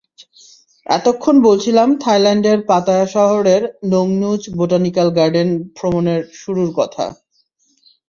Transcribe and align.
এতক্ষণ 0.85 1.35
বলছিলাম 1.47 1.89
থাইল্যান্ডের 2.03 2.59
পাতায়া 2.69 3.07
শহরের 3.15 3.61
নোংনুচ 3.91 4.41
বোটানিক্যাল 4.57 5.09
গার্ডেন 5.17 5.49
ভ্রমণের 5.75 6.21
শুরুর 6.39 6.69
কথা। 6.79 7.05